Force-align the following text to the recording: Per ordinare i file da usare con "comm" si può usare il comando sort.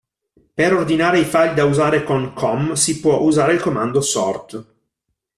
Per 0.55 0.73
ordinare 0.73 1.19
i 1.19 1.25
file 1.25 1.53
da 1.53 1.65
usare 1.65 2.03
con 2.03 2.33
"comm" 2.33 2.71
si 2.71 2.99
può 2.99 3.19
usare 3.19 3.53
il 3.53 3.61
comando 3.61 4.01
sort. 4.01 4.65